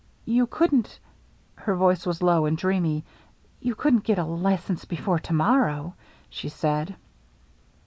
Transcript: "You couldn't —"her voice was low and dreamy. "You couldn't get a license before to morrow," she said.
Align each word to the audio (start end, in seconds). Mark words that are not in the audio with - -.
"You 0.25 0.47
couldn't 0.47 0.99
—"her 1.67 1.75
voice 1.75 2.07
was 2.07 2.23
low 2.23 2.47
and 2.47 2.57
dreamy. 2.57 3.05
"You 3.59 3.75
couldn't 3.75 4.03
get 4.03 4.17
a 4.17 4.23
license 4.23 4.83
before 4.83 5.19
to 5.19 5.31
morrow," 5.33 5.93
she 6.27 6.49
said. 6.49 6.95